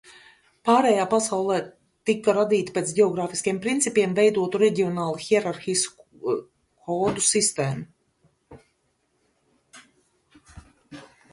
Pārējā 0.67 1.01
pasaulē 1.09 1.57
tika 2.09 2.33
radīta 2.37 2.73
pēc 2.77 2.93
ģeogrāfiskiem 2.99 3.59
principiem 3.65 4.15
veidota 4.19 4.61
reģionālu 4.63 5.21
hierarhisku 5.25 6.33
kodu 6.87 7.25
sistēma. 7.27 8.57